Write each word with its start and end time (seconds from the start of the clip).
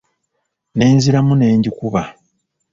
Nenziramu 0.77 1.33
n'engikuba. 1.35 2.03